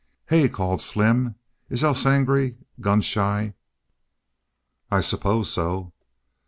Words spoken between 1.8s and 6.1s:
El Sangre gun shy?" "I suppose so."